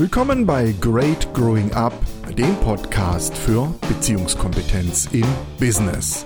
[0.00, 1.92] Willkommen bei Great Growing Up,
[2.34, 5.26] dem Podcast für Beziehungskompetenz im
[5.58, 6.24] Business.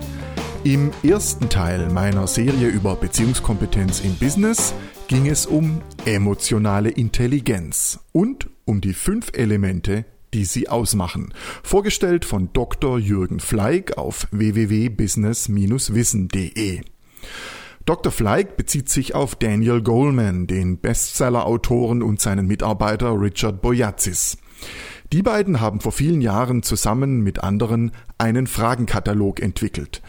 [0.62, 4.72] Im ersten Teil meiner Serie über Beziehungskompetenz im Business
[5.08, 10.04] ging es um emotionale Intelligenz und um die fünf Elemente,
[10.34, 11.34] die sie ausmachen.
[11.64, 13.00] Vorgestellt von Dr.
[13.00, 16.82] Jürgen Fleig auf www.business-wissen.de.
[17.86, 18.10] Dr.
[18.10, 24.38] Fleig bezieht sich auf Daniel Goleman, den Bestseller-Autoren und seinen Mitarbeiter Richard Boyatzis.
[25.12, 30.00] Die beiden haben vor vielen Jahren zusammen mit anderen einen Fragenkatalog entwickelt.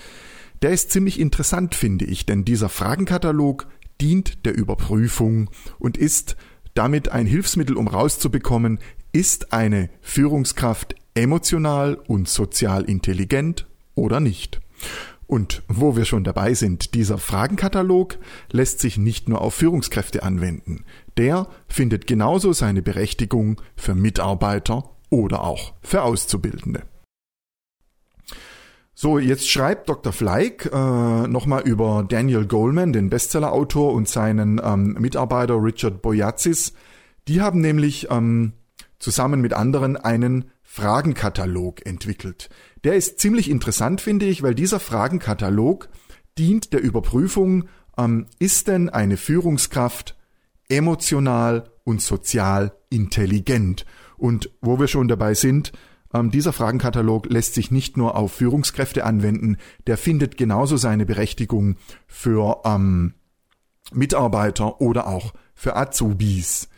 [0.62, 3.68] Der ist ziemlich interessant, finde ich, denn dieser Fragenkatalog
[4.00, 6.38] dient der Überprüfung und ist
[6.76, 8.80] damit ein Hilfsmittel, um rauszubekommen,
[9.12, 14.62] ist eine Führungskraft emotional und sozial intelligent oder nicht.
[15.28, 18.18] Und wo wir schon dabei sind, dieser Fragenkatalog
[18.52, 20.86] lässt sich nicht nur auf Führungskräfte anwenden.
[21.18, 26.84] Der findet genauso seine Berechtigung für Mitarbeiter oder auch für Auszubildende.
[28.98, 30.14] So, jetzt schreibt Dr.
[30.14, 36.74] Fleig äh, nochmal über Daniel Goleman, den Bestsellerautor, und seinen ähm, Mitarbeiter Richard Boyatzis.
[37.28, 38.54] Die haben nämlich ähm,
[39.00, 42.50] zusammen mit anderen einen Fragenkatalog entwickelt.
[42.84, 45.90] Der ist ziemlich interessant, finde ich, weil dieser Fragenkatalog
[46.38, 50.18] dient der Überprüfung, ähm, ist denn eine Führungskraft
[50.68, 53.86] emotional und sozial intelligent?
[54.18, 55.72] Und wo wir schon dabei sind,
[56.14, 59.58] ähm, dieser Fragenkatalog lässt sich nicht nur auf Führungskräfte anwenden,
[59.88, 63.14] der findet genauso seine Berechtigung für ähm,
[63.94, 66.70] Mitarbeiter oder auch für Azubis.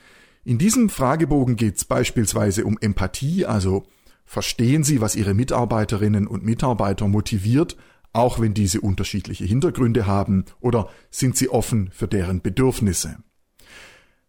[0.48, 3.86] In diesem Fragebogen geht es beispielsweise um Empathie, also
[4.24, 7.76] verstehen Sie, was Ihre Mitarbeiterinnen und Mitarbeiter motiviert,
[8.14, 13.18] auch wenn diese unterschiedliche Hintergründe haben, oder sind Sie offen für deren Bedürfnisse?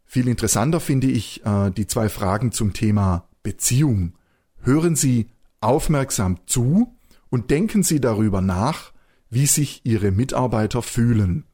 [0.03, 4.11] Viel interessanter finde ich äh, die zwei Fragen zum Thema Beziehung.
[4.59, 5.29] Hören Sie
[5.61, 6.97] aufmerksam zu
[7.29, 8.91] und denken Sie darüber nach,
[9.29, 11.45] wie sich Ihre Mitarbeiter fühlen.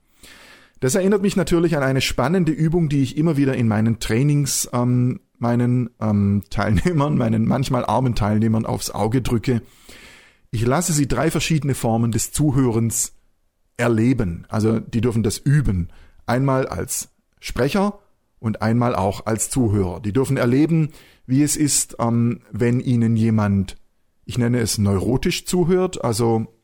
[0.85, 4.69] Das erinnert mich natürlich an eine spannende Übung, die ich immer wieder in meinen Trainings
[4.71, 9.63] ähm, meinen ähm, Teilnehmern, meinen manchmal armen Teilnehmern aufs Auge drücke.
[10.51, 13.13] Ich lasse sie drei verschiedene Formen des Zuhörens
[13.77, 14.45] erleben.
[14.47, 15.89] Also die dürfen das üben.
[16.27, 17.09] Einmal als
[17.39, 17.97] Sprecher
[18.37, 20.01] und einmal auch als Zuhörer.
[20.01, 20.89] Die dürfen erleben,
[21.25, 23.75] wie es ist, ähm, wenn ihnen jemand,
[24.23, 26.54] ich nenne es neurotisch zuhört, also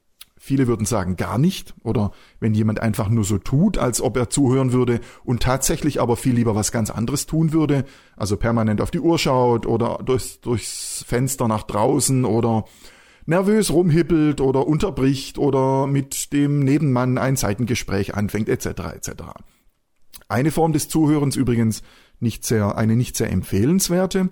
[0.43, 4.31] Viele würden sagen gar nicht oder wenn jemand einfach nur so tut, als ob er
[4.31, 7.85] zuhören würde und tatsächlich aber viel lieber was ganz anderes tun würde,
[8.17, 12.65] also permanent auf die Uhr schaut oder durchs, durchs Fenster nach draußen oder
[13.27, 18.65] nervös rumhippelt oder unterbricht oder mit dem Nebenmann ein Seitengespräch anfängt etc.
[18.95, 19.11] etc.
[20.27, 21.83] Eine Form des Zuhörens übrigens
[22.19, 24.29] nicht sehr, eine nicht sehr empfehlenswerte.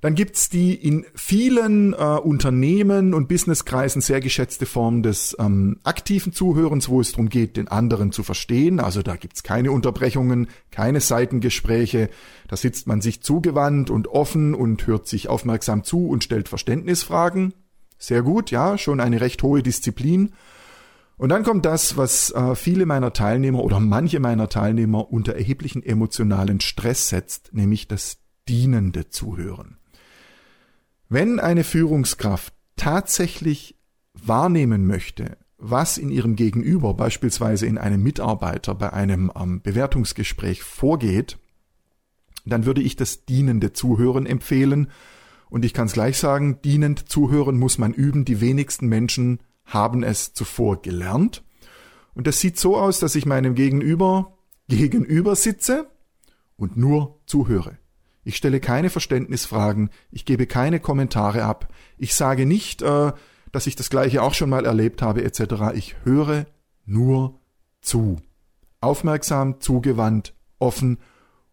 [0.00, 6.32] Dann gibt's die in vielen äh, Unternehmen und Businesskreisen sehr geschätzte Form des ähm, aktiven
[6.32, 8.78] Zuhörens, wo es darum geht, den anderen zu verstehen.
[8.78, 12.10] Also da gibt's keine Unterbrechungen, keine Seitengespräche.
[12.46, 17.54] Da sitzt man sich zugewandt und offen und hört sich aufmerksam zu und stellt Verständnisfragen.
[17.98, 20.32] Sehr gut, ja, schon eine recht hohe Disziplin.
[21.16, 25.82] Und dann kommt das, was äh, viele meiner Teilnehmer oder manche meiner Teilnehmer unter erheblichen
[25.82, 29.78] emotionalen Stress setzt, nämlich das dienende Zuhören.
[31.08, 33.76] Wenn eine Führungskraft tatsächlich
[34.14, 41.38] wahrnehmen möchte, was in ihrem Gegenüber, beispielsweise in einem Mitarbeiter bei einem ähm, Bewertungsgespräch vorgeht,
[42.44, 44.90] dann würde ich das dienende Zuhören empfehlen.
[45.50, 48.24] Und ich kann es gleich sagen, dienend zuhören muss man üben.
[48.24, 51.42] Die wenigsten Menschen haben es zuvor gelernt.
[52.14, 54.38] Und das sieht so aus, dass ich meinem Gegenüber
[54.68, 55.90] gegenüber sitze
[56.56, 57.78] und nur zuhöre.
[58.28, 63.12] Ich stelle keine Verständnisfragen, ich gebe keine Kommentare ab, ich sage nicht, äh,
[63.52, 65.72] dass ich das gleiche auch schon mal erlebt habe etc.
[65.72, 66.44] Ich höre
[66.84, 67.40] nur
[67.80, 68.20] zu.
[68.82, 70.98] Aufmerksam, zugewandt, offen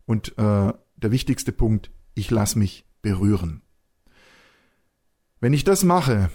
[0.06, 3.62] und äh, der wichtigste Punkt, ich lasse mich berühren.
[5.39, 6.30] Wenn ich das mache,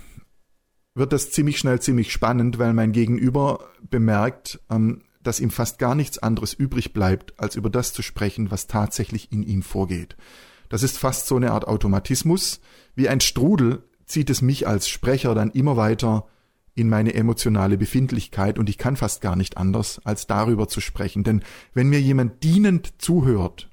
[0.94, 5.94] wird das ziemlich schnell ziemlich spannend, weil mein Gegenüber bemerkt, ähm, dass ihm fast gar
[5.94, 10.16] nichts anderes übrig bleibt, als über das zu sprechen, was tatsächlich in ihm vorgeht.
[10.68, 12.60] Das ist fast so eine Art Automatismus.
[12.94, 16.26] Wie ein Strudel zieht es mich als Sprecher dann immer weiter
[16.74, 21.24] in meine emotionale Befindlichkeit und ich kann fast gar nicht anders, als darüber zu sprechen.
[21.24, 21.42] Denn
[21.74, 23.68] wenn mir jemand dienend zuhört,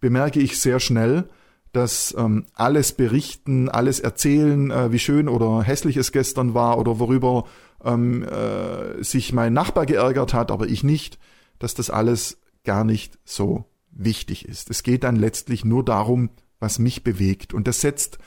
[0.00, 1.28] bemerke ich sehr schnell,
[1.72, 7.00] dass ähm, alles berichten, alles erzählen, äh, wie schön oder hässlich es gestern war oder
[7.00, 7.46] worüber
[7.84, 11.18] ähm, äh, sich mein Nachbar geärgert hat, aber ich nicht,
[11.58, 14.70] dass das alles gar nicht so wichtig ist.
[14.70, 17.54] Es geht dann letztlich nur darum, was mich bewegt.
[17.54, 18.18] Und das setzt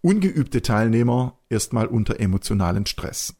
[0.00, 3.34] ungeübte Teilnehmer erstmal unter emotionalen Stress.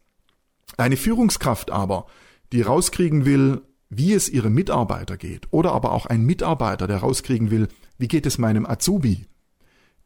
[0.77, 2.05] Eine Führungskraft aber,
[2.51, 7.51] die rauskriegen will, wie es ihrem Mitarbeiter geht, oder aber auch ein Mitarbeiter, der rauskriegen
[7.51, 9.25] will, wie geht es meinem Azubi,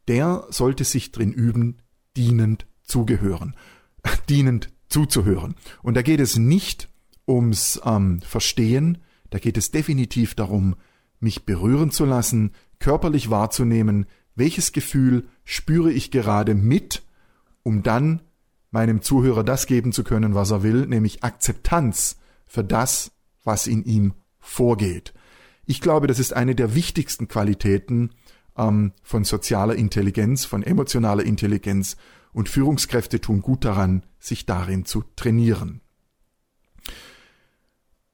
[0.08, 1.78] der sollte sich drin üben,
[2.16, 3.56] dienend zugehören,
[4.30, 5.56] dienend zuzuhören.
[5.84, 6.88] Und da geht es nicht
[7.28, 9.00] ums ähm, Verstehen,
[9.30, 10.76] da geht es definitiv darum,
[11.20, 14.06] mich berühren zu lassen, körperlich wahrzunehmen,
[14.36, 17.04] welches Gefühl spüre ich gerade mit,
[17.62, 18.22] um dann
[18.72, 22.16] meinem Zuhörer das geben zu können, was er will, nämlich Akzeptanz
[22.46, 23.12] für das,
[23.44, 25.14] was in ihm vorgeht.
[25.66, 28.12] Ich glaube, das ist eine der wichtigsten Qualitäten
[28.58, 31.98] ähm, von sozialer Intelligenz, von emotionaler Intelligenz
[32.32, 35.82] und Führungskräfte tun gut daran, sich darin zu trainieren.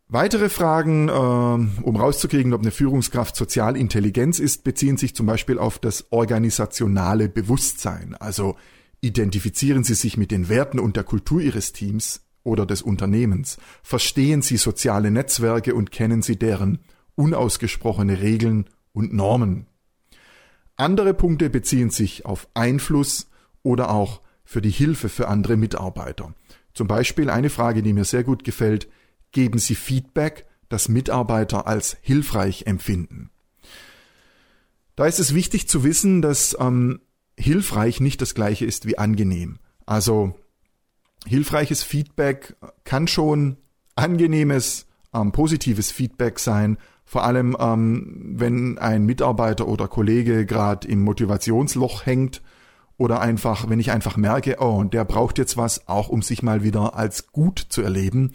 [0.08, 5.58] Weitere Fragen, äh, um rauszukriegen, ob eine Führungskraft sozial Intelligenz ist, beziehen sich zum Beispiel
[5.58, 8.16] auf das organisationale Bewusstsein.
[8.16, 8.58] Also
[9.00, 13.58] identifizieren Sie sich mit den Werten und der Kultur Ihres Teams oder des Unternehmens.
[13.84, 16.80] Verstehen Sie soziale Netzwerke und kennen Sie deren
[17.16, 19.68] unausgesprochene Regeln und Normen.
[20.75, 23.28] Andere Punkte beziehen sich auf Einfluss,
[23.63, 26.33] oder auch für die Hilfe für andere Mitarbeiter.
[26.74, 28.89] Zum Beispiel eine Frage, die mir sehr gut gefällt,
[29.31, 33.30] geben Sie Feedback, das Mitarbeiter als hilfreich empfinden.
[34.98, 37.00] Da ist es wichtig zu wissen, dass ähm,
[37.39, 39.57] hilfreich nicht das gleiche ist wie angenehm.
[39.86, 40.36] Also
[41.25, 43.56] hilfreiches Feedback kann schon
[43.95, 51.03] angenehmes, ähm, positives Feedback sein, vor allem ähm, wenn ein Mitarbeiter oder Kollege gerade im
[51.03, 52.42] Motivationsloch hängt
[53.01, 56.63] oder einfach, wenn ich einfach merke, oh, der braucht jetzt was, auch um sich mal
[56.63, 58.31] wieder als gut zu erleben,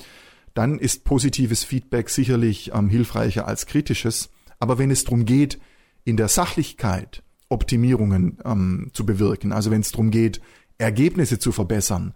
[0.54, 4.28] dann ist positives Feedback sicherlich ähm, hilfreicher als kritisches.
[4.58, 5.60] Aber wenn es darum geht,
[6.02, 10.40] in der Sachlichkeit Optimierungen ähm, zu bewirken, also wenn es darum geht,
[10.78, 12.12] Ergebnisse zu verbessern,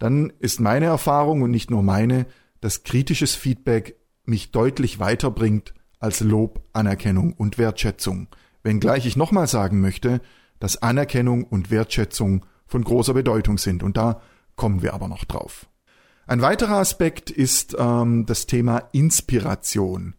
[0.00, 2.26] dann ist meine Erfahrung und nicht nur meine,
[2.60, 3.94] dass kritisches Feedback
[4.24, 8.26] mich deutlich weiterbringt als Lob, Anerkennung und Wertschätzung.
[8.64, 10.20] Wenngleich ich nochmal sagen möchte,
[10.62, 13.82] dass Anerkennung und Wertschätzung von großer Bedeutung sind.
[13.82, 14.20] Und da
[14.54, 15.66] kommen wir aber noch drauf.
[16.24, 20.14] Ein weiterer Aspekt ist ähm, das Thema Inspiration.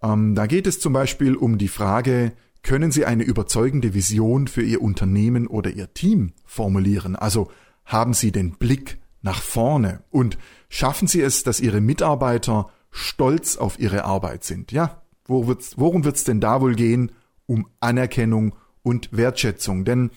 [0.00, 2.32] Ähm, da geht es zum Beispiel um die Frage,
[2.62, 7.16] können Sie eine überzeugende Vision für Ihr Unternehmen oder Ihr Team formulieren?
[7.16, 7.50] Also
[7.84, 10.38] haben Sie den Blick nach vorne und
[10.68, 14.70] schaffen Sie es, dass Ihre Mitarbeiter stolz auf ihre Arbeit sind?
[14.70, 17.10] Ja, worum wird es denn da wohl gehen?
[17.46, 19.84] Um Anerkennung und Wertschätzung.
[19.84, 20.10] Denn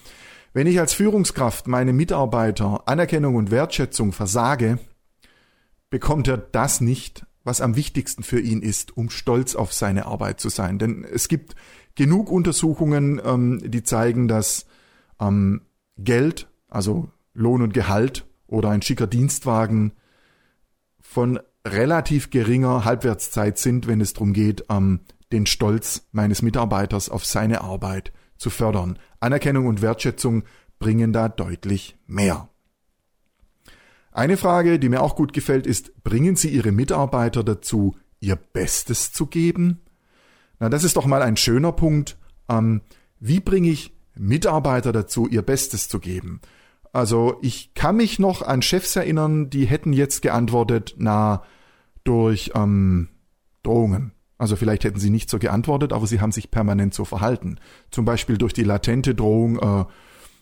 [0.54, 4.78] wenn ich als Führungskraft meine Mitarbeiter Anerkennung und Wertschätzung versage,
[5.90, 10.40] bekommt er das nicht, was am wichtigsten für ihn ist, um stolz auf seine Arbeit
[10.40, 10.80] zu sein.
[10.80, 11.56] Denn es gibt
[11.96, 14.66] genug Untersuchungen, ähm, die zeigen, dass
[15.20, 15.62] ähm,
[15.98, 19.94] Geld, also Lohn und Gehalt oder ein schicker Dienstwagen
[21.00, 25.02] von relativ geringer Halbwertszeit sind, wenn es darum geht, ähm,
[25.32, 28.14] den Stolz meines Mitarbeiters auf seine Arbeit
[28.44, 29.00] zu fördern.
[29.22, 30.44] Anerkennung und Wertschätzung
[30.78, 32.50] bringen da deutlich mehr.
[34.12, 39.12] Eine Frage, die mir auch gut gefällt, ist, bringen Sie Ihre Mitarbeiter dazu, ihr Bestes
[39.12, 39.82] zu geben?
[40.60, 42.18] Na, das ist doch mal ein schöner Punkt.
[42.50, 42.82] Ähm,
[43.20, 46.42] wie bringe ich Mitarbeiter dazu, ihr Bestes zu geben?
[46.92, 51.44] Also ich kann mich noch an Chefs erinnern, die hätten jetzt geantwortet, na,
[52.04, 53.10] durch ähm,
[53.64, 54.12] Drohungen.
[54.38, 57.60] Also vielleicht hätten sie nicht so geantwortet, aber sie haben sich permanent so verhalten.
[57.92, 59.86] Zum Beispiel durch die latente Drohung, äh,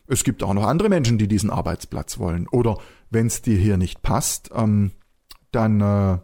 [0.07, 2.47] es gibt auch noch andere Menschen, die diesen Arbeitsplatz wollen.
[2.47, 2.77] Oder
[3.09, 4.91] wenn es dir hier nicht passt, ähm,
[5.51, 6.17] dann äh,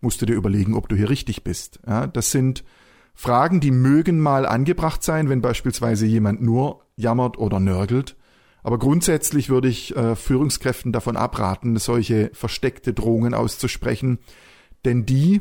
[0.00, 1.80] musst du dir überlegen, ob du hier richtig bist.
[1.86, 2.64] Ja, das sind
[3.14, 8.16] Fragen, die mögen mal angebracht sein, wenn beispielsweise jemand nur jammert oder nörgelt.
[8.62, 14.18] Aber grundsätzlich würde ich äh, Führungskräften davon abraten, solche versteckte Drohungen auszusprechen,
[14.84, 15.40] denn die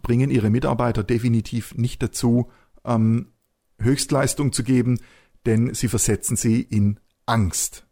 [0.00, 2.50] bringen ihre Mitarbeiter definitiv nicht dazu,
[2.84, 3.32] ähm,
[3.78, 5.00] Höchstleistung zu geben,
[5.46, 7.86] denn sie versetzen sie in Angst.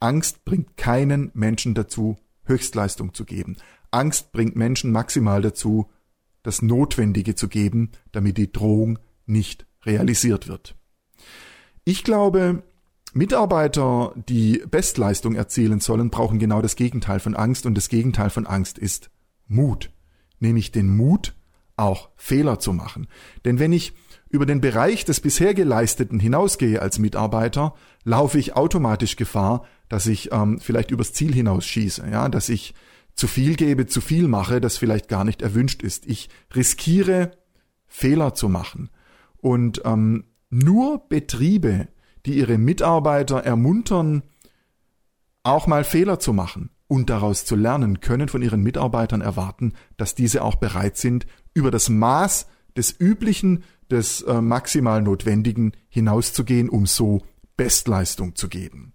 [0.00, 3.56] Angst bringt keinen Menschen dazu, Höchstleistung zu geben.
[3.90, 5.90] Angst bringt Menschen maximal dazu,
[6.42, 10.76] das Notwendige zu geben, damit die Drohung nicht realisiert wird.
[11.84, 12.62] Ich glaube,
[13.12, 18.46] Mitarbeiter, die Bestleistung erzielen sollen, brauchen genau das Gegenteil von Angst und das Gegenteil von
[18.46, 19.10] Angst ist
[19.46, 19.90] Mut
[20.40, 21.34] nämlich den Mut,
[21.76, 23.06] auch Fehler zu machen.
[23.44, 23.94] Denn wenn ich
[24.28, 30.32] über den Bereich des bisher Geleisteten hinausgehe als Mitarbeiter, laufe ich automatisch Gefahr, dass ich
[30.32, 32.74] ähm, vielleicht übers Ziel hinausschieße, ja, dass ich
[33.14, 36.06] zu viel gebe, zu viel mache, das vielleicht gar nicht erwünscht ist.
[36.06, 37.32] Ich riskiere
[37.86, 38.90] Fehler zu machen.
[39.38, 41.88] Und ähm, Nur Betriebe,
[42.26, 44.22] die ihre Mitarbeiter ermuntern,
[45.42, 50.14] auch mal Fehler zu machen und daraus zu lernen, können von ihren Mitarbeitern erwarten, dass
[50.14, 56.86] diese auch bereit sind, über das Maß des Üblichen, des äh, maximal Notwendigen hinauszugehen, um
[56.86, 57.22] so
[57.56, 58.94] Bestleistung zu geben.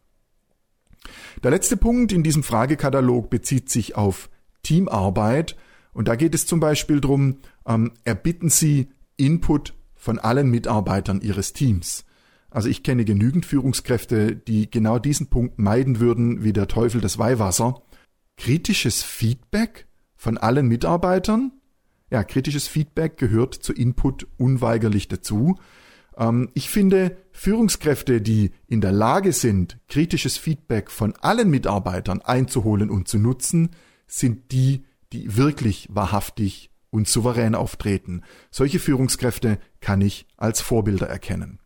[1.44, 4.30] Der letzte Punkt in diesem Fragekatalog bezieht sich auf
[4.64, 5.56] Teamarbeit
[5.94, 11.54] und da geht es zum Beispiel darum, ähm, erbitten Sie Input von allen Mitarbeitern Ihres
[11.54, 12.06] Teams.
[12.54, 17.18] Also ich kenne genügend Führungskräfte, die genau diesen Punkt meiden würden wie der Teufel das
[17.18, 17.82] Weihwasser.
[18.38, 21.52] Kritisches Feedback von allen Mitarbeitern?
[22.12, 25.58] Ja, kritisches Feedback gehört zu Input unweigerlich dazu.
[26.16, 32.92] Ähm, ich finde, Führungskräfte, die in der Lage sind, kritisches Feedback von allen Mitarbeitern einzuholen
[32.92, 33.72] und zu nutzen,
[34.06, 38.22] sind die, die wirklich wahrhaftig und souverän auftreten.
[38.52, 41.58] Solche Führungskräfte kann ich als Vorbilder erkennen.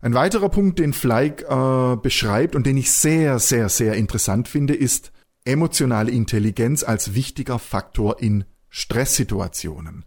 [0.00, 4.74] Ein weiterer Punkt, den Fleig äh, beschreibt und den ich sehr, sehr, sehr interessant finde,
[4.74, 5.12] ist
[5.44, 10.04] emotionale Intelligenz als wichtiger Faktor in Stresssituationen.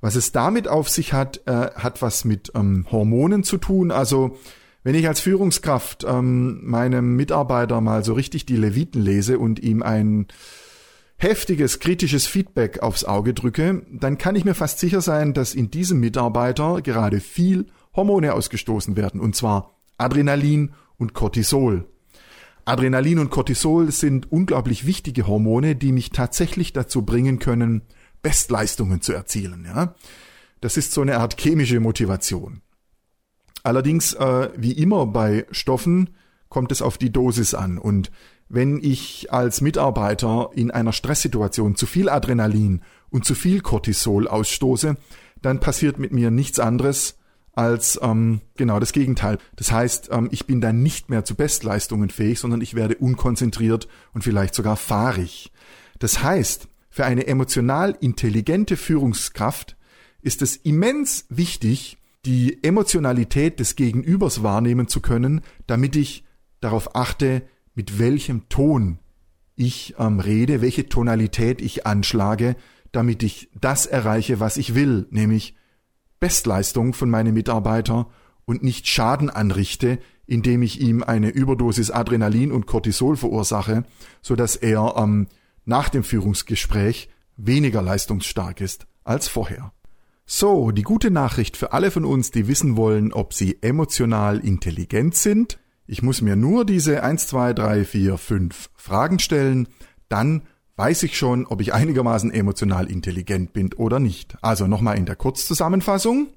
[0.00, 3.90] Was es damit auf sich hat, äh, hat was mit ähm, Hormonen zu tun.
[3.90, 4.38] Also
[4.84, 9.82] wenn ich als Führungskraft ähm, meinem Mitarbeiter mal so richtig die Leviten lese und ihm
[9.82, 10.26] ein
[11.16, 15.70] heftiges, kritisches Feedback aufs Auge drücke, dann kann ich mir fast sicher sein, dass in
[15.70, 21.86] diesem Mitarbeiter gerade viel Hormone ausgestoßen werden, und zwar Adrenalin und Cortisol.
[22.64, 27.82] Adrenalin und Cortisol sind unglaublich wichtige Hormone, die mich tatsächlich dazu bringen können,
[28.22, 29.64] Bestleistungen zu erzielen.
[29.64, 29.94] Ja?
[30.60, 32.62] Das ist so eine Art chemische Motivation.
[33.64, 36.10] Allerdings, äh, wie immer bei Stoffen,
[36.48, 37.78] kommt es auf die Dosis an.
[37.78, 38.10] Und
[38.48, 44.96] wenn ich als Mitarbeiter in einer Stresssituation zu viel Adrenalin und zu viel Cortisol ausstoße,
[45.40, 47.18] dann passiert mit mir nichts anderes,
[47.54, 49.38] als ähm, genau das Gegenteil.
[49.56, 53.88] Das heißt, ähm, ich bin dann nicht mehr zu Bestleistungen fähig, sondern ich werde unkonzentriert
[54.14, 55.52] und vielleicht sogar fahrig.
[55.98, 59.76] Das heißt, für eine emotional intelligente Führungskraft
[60.22, 66.24] ist es immens wichtig, die Emotionalität des Gegenübers wahrnehmen zu können, damit ich
[66.60, 67.42] darauf achte,
[67.74, 68.98] mit welchem Ton
[69.56, 72.56] ich ähm, rede, welche Tonalität ich anschlage,
[72.92, 75.54] damit ich das erreiche, was ich will, nämlich
[76.22, 78.06] Bestleistung von meinem Mitarbeiter
[78.44, 83.82] und nicht Schaden anrichte, indem ich ihm eine Überdosis Adrenalin und Cortisol verursache,
[84.20, 85.26] so dass er ähm,
[85.64, 89.72] nach dem Führungsgespräch weniger leistungsstark ist als vorher.
[90.24, 95.16] So, die gute Nachricht für alle von uns, die wissen wollen, ob sie emotional intelligent
[95.16, 95.58] sind.
[95.88, 99.66] Ich muss mir nur diese 1, 2, 3, 4, 5 Fragen stellen,
[100.08, 100.42] dann
[100.76, 104.36] weiß ich schon, ob ich einigermaßen emotional intelligent bin oder nicht.
[104.42, 106.28] Also nochmal in der Kurzzusammenfassung.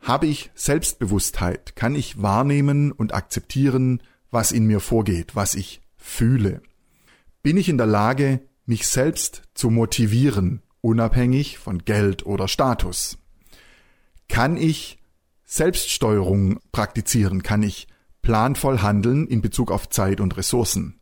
[0.00, 1.76] Habe ich Selbstbewusstheit?
[1.76, 6.62] Kann ich wahrnehmen und akzeptieren, was in mir vorgeht, was ich fühle?
[7.42, 13.18] Bin ich in der Lage, mich selbst zu motivieren, unabhängig von Geld oder Status?
[14.28, 14.98] Kann ich
[15.44, 17.42] Selbststeuerung praktizieren?
[17.42, 17.88] Kann ich
[18.22, 21.00] planvoll handeln in Bezug auf Zeit und Ressourcen?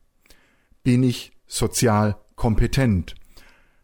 [0.83, 3.17] Bin ich sozial kompetent?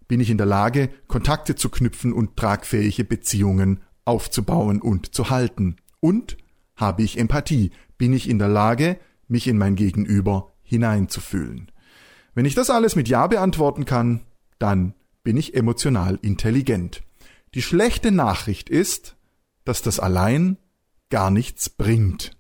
[0.06, 5.76] Bin ich in der Lage, Kontakte zu knüpfen und tragfähige Beziehungen aufzubauen und zu halten?
[6.00, 6.36] Und
[6.76, 7.72] habe ich Empathie?
[7.98, 11.70] Bin ich in der Lage, mich in mein Gegenüber hineinzufühlen?
[12.34, 14.20] Wenn ich das alles mit Ja beantworten kann,
[14.58, 17.02] dann bin ich emotional intelligent.
[17.54, 19.16] Die schlechte Nachricht ist,
[19.64, 20.58] dass das allein
[21.10, 22.36] gar nichts bringt.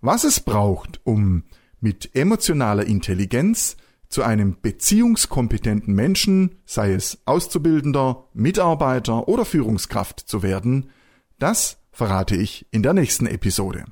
[0.00, 1.44] Was es braucht, um
[1.80, 3.76] mit emotionaler Intelligenz
[4.12, 10.90] zu einem beziehungskompetenten Menschen, sei es Auszubildender, Mitarbeiter oder Führungskraft zu werden,
[11.38, 13.86] das verrate ich in der nächsten Episode.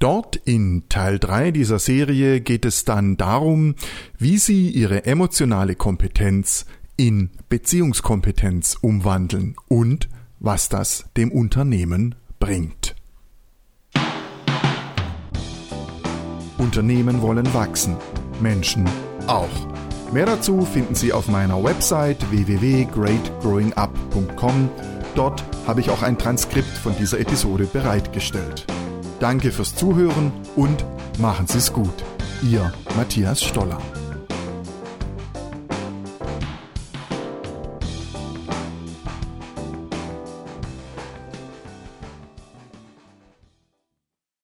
[0.00, 3.76] Dort in Teil 3 dieser Serie geht es dann darum,
[4.18, 10.08] wie Sie Ihre emotionale Kompetenz in Beziehungskompetenz umwandeln und
[10.40, 12.96] was das dem Unternehmen bringt.
[16.58, 17.96] Unternehmen wollen wachsen,
[18.40, 18.88] Menschen
[19.26, 19.48] auch.
[20.12, 24.70] Mehr dazu finden Sie auf meiner Website www.greatgrowingup.com.
[25.14, 28.64] Dort habe ich auch ein Transkript von dieser Episode bereitgestellt.
[29.20, 30.84] Danke fürs Zuhören und
[31.18, 31.92] machen Sie es gut.
[32.42, 33.78] Ihr Matthias Stoller.